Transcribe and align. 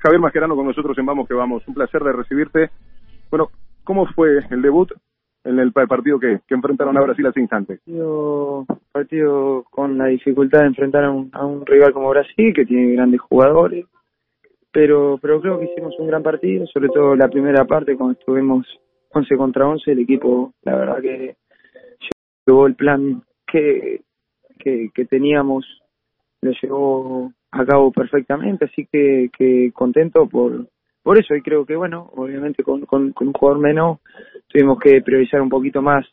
Javier 0.00 0.20
Mascherano 0.20 0.54
con 0.54 0.66
nosotros 0.66 0.96
en 0.96 1.06
Vamos 1.06 1.26
que 1.26 1.34
Vamos. 1.34 1.66
Un 1.66 1.74
placer 1.74 2.02
de 2.02 2.12
recibirte. 2.12 2.70
Bueno, 3.30 3.50
¿cómo 3.82 4.06
fue 4.06 4.38
el 4.48 4.62
debut 4.62 4.92
en 5.42 5.58
el 5.58 5.72
partido 5.72 6.20
que, 6.20 6.40
enfrentaron 6.48 6.96
a 6.96 7.00
Brasil 7.00 7.26
hace 7.26 7.40
instantes? 7.40 7.80
Partido, 7.80 8.64
partido 8.92 9.64
con 9.70 9.98
la 9.98 10.06
dificultad 10.06 10.60
de 10.60 10.66
enfrentar 10.66 11.02
a 11.02 11.10
un, 11.10 11.30
a 11.32 11.44
un 11.44 11.66
rival 11.66 11.92
como 11.92 12.10
Brasil, 12.10 12.54
que 12.54 12.64
tiene 12.64 12.92
grandes 12.92 13.20
jugadores. 13.22 13.86
Pero, 14.70 15.18
pero 15.20 15.40
creo 15.40 15.58
que 15.58 15.64
hicimos 15.64 15.98
un 15.98 16.06
gran 16.06 16.22
partido, 16.22 16.64
sobre 16.68 16.90
todo 16.90 17.16
la 17.16 17.28
primera 17.28 17.64
parte, 17.64 17.96
cuando 17.96 18.16
estuvimos 18.20 18.68
11 19.10 19.36
contra 19.36 19.66
11. 19.66 19.90
El 19.90 19.98
equipo, 19.98 20.52
la 20.62 20.76
verdad 20.76 21.00
que 21.00 21.36
llevó 22.46 22.68
el 22.68 22.76
plan 22.76 23.24
que, 23.50 24.02
que, 24.60 24.90
que 24.94 25.04
teníamos, 25.06 25.66
lo 26.42 26.52
llevó 26.62 27.32
a 27.50 27.64
cabo 27.64 27.90
perfectamente, 27.92 28.66
así 28.66 28.86
que, 28.92 29.30
que 29.36 29.70
contento 29.72 30.26
por, 30.28 30.66
por 31.02 31.18
eso 31.18 31.34
y 31.34 31.42
creo 31.42 31.64
que 31.64 31.76
bueno, 31.76 32.10
obviamente 32.14 32.62
con, 32.62 32.82
con, 32.86 33.12
con 33.12 33.28
un 33.28 33.32
jugador 33.32 33.60
menos 33.60 33.98
tuvimos 34.48 34.78
que 34.78 35.00
priorizar 35.02 35.40
un 35.40 35.48
poquito 35.48 35.80
más 35.82 36.04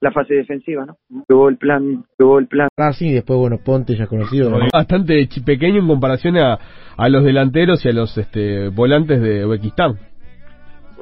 la 0.00 0.10
fase 0.12 0.32
defensiva, 0.34 0.86
¿no? 0.86 0.96
Llevó 1.28 1.48
el 1.50 1.58
plan, 1.58 2.04
llevó 2.18 2.38
el 2.38 2.46
plan. 2.46 2.68
Ah, 2.78 2.92
sí, 2.92 3.12
después, 3.12 3.38
bueno, 3.38 3.58
Ponte 3.62 3.94
ya 3.94 4.06
conocido. 4.06 4.48
¿no? 4.48 4.56
Bastante 4.72 5.26
chi- 5.28 5.42
pequeño 5.42 5.80
en 5.80 5.88
comparación 5.88 6.38
a, 6.38 6.58
a 6.96 7.08
los 7.10 7.22
delanteros 7.22 7.84
y 7.84 7.90
a 7.90 7.92
los 7.92 8.16
este, 8.16 8.68
volantes 8.70 9.20
de 9.20 9.44
Uzbekistán. 9.44 9.98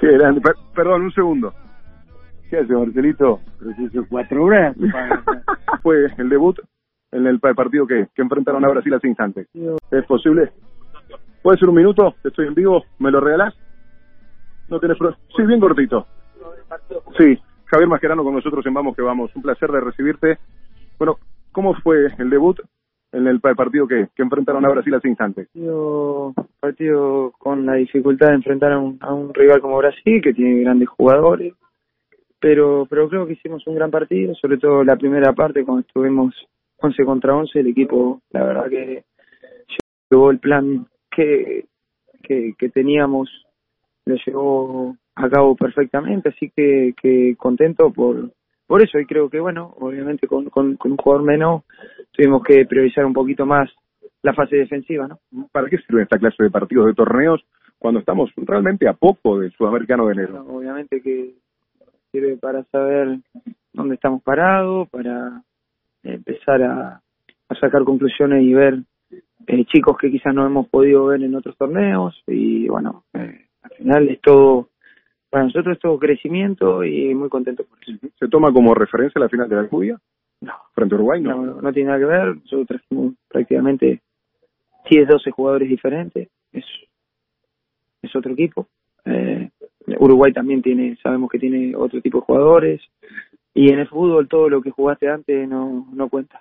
Qué 0.00 0.12
grande. 0.12 0.40
Per- 0.40 0.54
perdón, 0.76 1.02
un 1.02 1.12
segundo. 1.12 1.52
¿Qué 2.48 2.58
hace 2.58 2.72
Marcelito? 2.72 3.40
Pero 3.92 4.06
cuatro 4.08 4.44
horas. 4.44 4.76
fue 5.82 6.06
el 6.16 6.28
debut 6.28 6.56
en 7.14 7.26
el 7.26 7.38
partido 7.38 7.86
que, 7.86 8.08
que 8.14 8.22
enfrentaron 8.22 8.64
a 8.64 8.68
Brasil 8.68 8.92
hace 8.92 9.08
instantes. 9.08 9.48
¿Es 9.90 10.04
posible? 10.06 10.50
¿Puede 11.42 11.58
ser 11.58 11.68
un 11.68 11.76
minuto? 11.76 12.14
Estoy 12.24 12.48
en 12.48 12.54
vivo. 12.54 12.84
¿Me 12.98 13.10
lo 13.10 13.20
regalás? 13.20 13.54
No 14.68 14.80
tenés 14.80 14.98
problema. 14.98 15.18
Sí, 15.36 15.42
bien 15.44 15.60
cortito. 15.60 16.06
Sí, 17.16 17.38
Javier 17.66 17.88
Mascherano 17.88 18.24
con 18.24 18.34
nosotros 18.34 18.66
en 18.66 18.74
Vamos 18.74 18.96
que 18.96 19.02
Vamos. 19.02 19.30
Un 19.36 19.42
placer 19.42 19.70
de 19.70 19.80
recibirte. 19.80 20.38
Bueno, 20.98 21.18
¿cómo 21.52 21.74
fue 21.74 22.06
el 22.18 22.30
debut 22.30 22.58
en 23.12 23.28
el 23.28 23.40
partido 23.40 23.86
que, 23.86 24.08
que 24.14 24.22
enfrentaron 24.22 24.64
a 24.66 24.70
Brasil 24.70 24.94
hace 24.94 25.08
instantes? 25.08 25.46
Partido, 25.48 26.34
partido 26.58 27.32
con 27.38 27.64
la 27.64 27.74
dificultad 27.74 28.28
de 28.28 28.34
enfrentar 28.34 28.72
a 28.72 28.78
un, 28.78 28.98
a 29.00 29.14
un 29.14 29.32
rival 29.32 29.60
como 29.60 29.78
Brasil, 29.78 30.20
que 30.20 30.34
tiene 30.34 30.62
grandes 30.62 30.88
jugadores. 30.88 31.54
Pero, 32.40 32.86
pero 32.90 33.08
creo 33.08 33.26
que 33.26 33.34
hicimos 33.34 33.66
un 33.66 33.76
gran 33.76 33.90
partido, 33.90 34.34
sobre 34.34 34.58
todo 34.58 34.82
la 34.82 34.96
primera 34.96 35.32
parte, 35.32 35.64
cuando 35.64 35.82
estuvimos 35.86 36.34
11 36.84 37.04
contra 37.04 37.34
11. 37.34 37.60
El 37.60 37.68
equipo, 37.68 38.20
la 38.30 38.44
verdad 38.44 38.68
que 38.68 39.04
llevó 40.10 40.30
el 40.30 40.38
plan 40.38 40.86
que, 41.10 41.66
que, 42.22 42.54
que 42.58 42.68
teníamos, 42.68 43.30
lo 44.06 44.16
llevó 44.26 44.96
a 45.14 45.28
cabo 45.28 45.56
perfectamente, 45.56 46.30
así 46.30 46.50
que, 46.54 46.94
que 47.00 47.34
contento 47.36 47.92
por, 47.92 48.30
por 48.66 48.82
eso. 48.82 48.98
Y 48.98 49.06
creo 49.06 49.30
que, 49.30 49.40
bueno, 49.40 49.74
obviamente 49.78 50.26
con, 50.26 50.50
con, 50.50 50.76
con 50.76 50.92
un 50.92 50.96
jugador 50.98 51.24
menos 51.24 51.62
tuvimos 52.12 52.42
que 52.42 52.66
priorizar 52.66 53.04
un 53.04 53.12
poquito 53.12 53.46
más 53.46 53.70
la 54.22 54.34
fase 54.34 54.56
defensiva, 54.56 55.06
¿no? 55.06 55.18
¿Para 55.52 55.68
qué 55.68 55.78
sirve 55.78 56.02
esta 56.02 56.18
clase 56.18 56.42
de 56.42 56.50
partidos, 56.50 56.86
de 56.86 56.94
torneos, 56.94 57.44
cuando 57.78 58.00
estamos 58.00 58.30
realmente 58.36 58.88
a 58.88 58.94
poco 58.94 59.38
del 59.38 59.52
sudamericano 59.52 60.06
de 60.06 60.12
enero? 60.14 60.42
Bueno, 60.44 60.58
obviamente 60.58 61.02
que 61.02 61.34
sirve 62.10 62.36
para 62.38 62.64
saber 62.64 63.18
dónde 63.72 63.96
estamos 63.96 64.22
parados, 64.22 64.88
para 64.88 65.42
empezar 66.04 66.62
a, 66.62 67.00
a 67.48 67.54
sacar 67.56 67.84
conclusiones 67.84 68.42
y 68.42 68.54
ver 68.54 68.80
eh, 69.46 69.64
chicos 69.66 69.96
que 69.98 70.10
quizás 70.10 70.34
no 70.34 70.46
hemos 70.46 70.68
podido 70.68 71.06
ver 71.06 71.22
en 71.22 71.34
otros 71.34 71.56
torneos 71.56 72.22
y 72.26 72.68
bueno, 72.68 73.04
eh, 73.14 73.46
al 73.62 73.70
final 73.76 74.08
es 74.08 74.20
todo, 74.20 74.70
para 75.30 75.44
nosotros 75.44 75.76
es 75.76 75.80
todo 75.82 75.98
crecimiento 75.98 76.84
y 76.84 77.14
muy 77.14 77.28
contento 77.28 77.64
por 77.64 77.78
eso. 77.82 77.92
¿Se 78.18 78.28
toma 78.28 78.52
como 78.52 78.74
referencia 78.74 79.20
la 79.20 79.28
final 79.28 79.48
de 79.48 79.56
la 79.56 79.68
Judía 79.68 79.98
No, 80.40 80.52
frente 80.74 80.94
a 80.94 80.98
Uruguay? 80.98 81.20
no, 81.20 81.44
no, 81.44 81.60
no 81.60 81.72
tiene 81.72 81.88
nada 81.88 82.00
que 82.00 82.06
ver, 82.06 82.36
nosotros 82.36 82.66
trajimos 82.66 83.14
prácticamente 83.28 84.00
10, 84.90 85.08
12 85.08 85.30
jugadores 85.30 85.68
diferentes, 85.68 86.28
es, 86.52 86.64
es 88.02 88.16
otro 88.16 88.32
equipo. 88.32 88.68
Eh, 89.06 89.50
Uruguay 89.98 90.32
también 90.32 90.62
tiene, 90.62 90.96
sabemos 91.02 91.30
que 91.30 91.38
tiene 91.38 91.76
otro 91.76 92.00
tipo 92.00 92.18
de 92.18 92.24
jugadores 92.24 92.80
y 93.54 93.72
en 93.72 93.78
el 93.78 93.88
fútbol 93.88 94.28
todo 94.28 94.48
lo 94.48 94.60
que 94.60 94.70
jugaste 94.70 95.08
antes 95.08 95.48
no, 95.48 95.86
no 95.92 96.08
cuenta, 96.08 96.40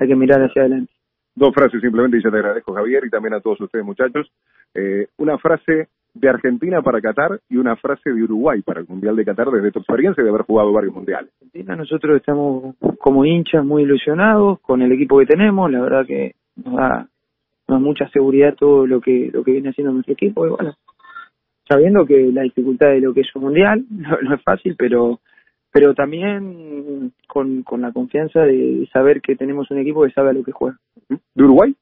hay 0.00 0.08
que 0.08 0.16
mirar 0.16 0.42
hacia 0.42 0.62
adelante. 0.62 0.92
Dos 1.34 1.52
frases 1.54 1.82
simplemente 1.82 2.16
y 2.16 2.22
ya 2.22 2.30
te 2.30 2.38
agradezco 2.38 2.72
Javier 2.72 3.04
y 3.04 3.10
también 3.10 3.34
a 3.34 3.40
todos 3.40 3.60
ustedes 3.60 3.84
muchachos. 3.84 4.32
Eh, 4.74 5.08
una 5.18 5.36
frase 5.36 5.88
de 6.14 6.28
Argentina 6.30 6.80
para 6.80 7.00
Qatar 7.00 7.40
y 7.50 7.58
una 7.58 7.76
frase 7.76 8.10
de 8.10 8.22
Uruguay 8.22 8.62
para 8.62 8.80
el 8.80 8.86
Mundial 8.88 9.16
de 9.16 9.24
Qatar 9.24 9.50
desde 9.50 9.70
tu 9.70 9.80
experiencia 9.80 10.24
de 10.24 10.30
haber 10.30 10.42
jugado 10.42 10.72
varios 10.72 10.94
mundiales. 10.94 11.30
Argentina, 11.34 11.76
nosotros 11.76 12.16
estamos 12.16 12.74
como 12.98 13.26
hinchas 13.26 13.64
muy 13.64 13.82
ilusionados 13.82 14.60
con 14.60 14.80
el 14.80 14.92
equipo 14.92 15.18
que 15.18 15.26
tenemos, 15.26 15.70
la 15.70 15.82
verdad 15.82 16.06
que 16.06 16.36
nos 16.56 16.74
da, 16.74 17.06
nos 17.68 17.78
da 17.78 17.78
mucha 17.78 18.08
seguridad 18.08 18.54
todo 18.54 18.86
lo 18.86 19.02
que 19.02 19.30
lo 19.30 19.44
que 19.44 19.52
viene 19.52 19.68
haciendo 19.68 19.92
nuestro 19.92 20.14
equipo 20.14 20.46
y 20.46 20.50
bueno, 20.50 20.74
sabiendo 21.68 22.06
que 22.06 22.32
la 22.32 22.42
dificultad 22.42 22.88
de 22.88 23.00
lo 23.00 23.12
que 23.12 23.20
es 23.20 23.36
un 23.36 23.42
mundial 23.42 23.84
no, 23.90 24.16
no 24.22 24.34
es 24.36 24.42
fácil, 24.42 24.74
pero 24.78 25.20
pero 25.78 25.94
también 25.94 27.12
con, 27.26 27.62
con 27.62 27.82
la 27.82 27.92
confianza 27.92 28.40
de 28.40 28.88
saber 28.92 29.20
que 29.20 29.36
tenemos 29.36 29.70
un 29.70 29.78
equipo 29.78 30.04
que 30.04 30.10
sabe 30.12 30.30
a 30.30 30.32
lo 30.32 30.42
que 30.42 30.52
juega. 30.52 30.78
¿De 31.08 31.44
Uruguay? 31.44 31.76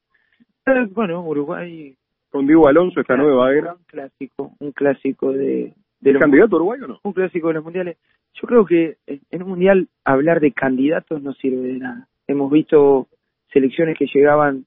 Eh, 0.66 0.86
Bueno, 0.92 1.22
Uruguay 1.24 1.94
Con 2.30 2.44
Diego 2.46 2.66
Alonso, 2.66 3.00
esta 3.00 3.16
nueva 3.16 3.52
era. 3.52 3.74
un 3.74 3.84
clásico, 3.86 4.52
un 4.58 4.72
clásico 4.72 5.30
de, 5.32 5.74
de 6.00 6.10
¿Es 6.10 6.14
los 6.14 6.20
candidato 6.20 6.56
a 6.56 6.58
Uruguay 6.58 6.80
o 6.82 6.88
no? 6.88 7.00
un 7.04 7.12
clásico 7.12 7.48
de 7.48 7.54
los 7.54 7.62
mundiales. 7.64 7.96
Yo 8.34 8.48
creo 8.48 8.66
que 8.66 8.96
en 9.06 9.42
un 9.44 9.50
mundial 9.50 9.86
hablar 10.04 10.40
de 10.40 10.50
candidatos 10.50 11.22
no 11.22 11.32
sirve 11.34 11.68
de 11.68 11.78
nada. 11.78 12.08
Hemos 12.26 12.50
visto 12.50 13.06
selecciones 13.52 13.96
que 13.96 14.06
llegaban 14.12 14.64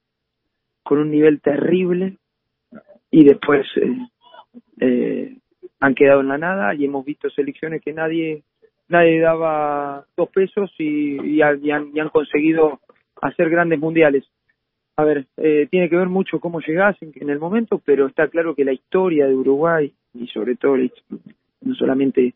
con 0.84 1.00
un 1.00 1.12
nivel 1.12 1.42
terrible 1.42 2.16
y 3.12 3.26
después 3.26 3.68
eh, 3.76 4.08
eh, 4.80 5.38
han 5.82 5.96
quedado 5.96 6.22
en 6.22 6.30
la 6.30 6.38
nada 6.38 6.74
y 6.76 6.86
hemos 6.86 7.04
visto 7.04 7.30
selecciones 7.30 7.82
que 7.82 7.92
nadie 7.92 8.44
nadie 8.90 9.20
daba 9.20 10.06
dos 10.16 10.30
pesos 10.30 10.72
y, 10.78 11.22
y 11.26 11.42
han, 11.42 11.64
y 11.64 11.72
han- 11.72 11.92
y 11.94 12.00
han 12.00 12.10
conseguido 12.10 12.80
hacer 13.22 13.50
grandes 13.50 13.80
mundiales. 13.80 14.26
A 14.96 15.04
ver, 15.04 15.26
eh, 15.38 15.68
tiene 15.70 15.90
que 15.90 15.96
ver 15.96 16.08
mucho 16.10 16.40
cómo 16.40 16.60
llegás 16.60 17.00
en, 17.02 17.12
en 17.16 17.30
el 17.30 17.40
momento, 17.40 17.80
pero 17.86 18.08
está 18.08 18.28
claro 18.30 18.56
que 18.56 18.66
la 18.66 18.74
historia 18.74 19.28
de 19.28 19.36
Uruguay 19.36 19.94
y 20.14 20.28
sobre 20.28 20.56
todo 20.56 20.76
no 21.62 21.76
solamente 21.76 22.34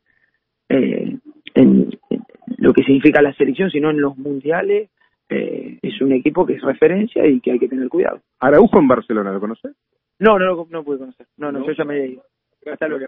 eh, 0.70 1.18
en, 1.56 1.90
en 2.10 2.22
lo 2.58 2.74
que 2.74 2.84
significa 2.84 3.22
la 3.22 3.34
selección, 3.34 3.70
sino 3.72 3.90
en 3.90 4.00
los 4.02 4.18
mundiales, 4.18 4.90
eh, 5.30 5.80
es 5.82 6.02
un 6.02 6.12
equipo 6.12 6.46
que 6.46 6.54
es 6.54 6.62
referencia 6.62 7.26
y 7.26 7.40
que 7.40 7.52
hay 7.54 7.60
que 7.60 7.68
tener 7.70 7.90
cuidado. 7.90 8.22
Araujo 8.40 8.78
en 8.80 8.88
Barcelona, 8.88 9.32
¿lo 9.32 9.40
conoces? 9.40 9.74
No, 10.20 10.38
no, 10.38 10.46
no, 10.46 10.68
no 10.70 10.84
pude 10.84 11.00
conocer. 11.00 11.26
No, 11.38 11.52
no, 11.52 11.66
yo 11.66 11.72
ya 11.74 11.84
me 11.84 11.98
he 11.98 12.08
ido. 12.10 12.24
Hasta 12.72 12.88
luego. 12.88 13.08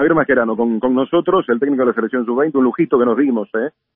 Javier 0.00 0.14
Mascherano 0.14 0.56
con, 0.56 0.80
con 0.80 0.94
nosotros, 0.94 1.44
el 1.48 1.60
técnico 1.60 1.82
de 1.82 1.88
la 1.88 1.94
selección 1.94 2.24
sub-20, 2.24 2.54
un 2.54 2.64
lujito 2.64 2.98
que 2.98 3.04
nos 3.04 3.18
dimos, 3.18 3.50
¿eh? 3.52 3.68